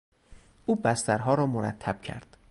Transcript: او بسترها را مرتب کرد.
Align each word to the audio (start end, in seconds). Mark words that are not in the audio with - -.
او 0.65 0.75
بسترها 0.75 1.33
را 1.33 1.45
مرتب 1.47 2.01
کرد. 2.01 2.37